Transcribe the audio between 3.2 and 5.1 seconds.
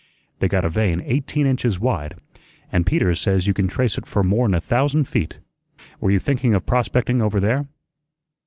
says you can trace it for more'n a thousand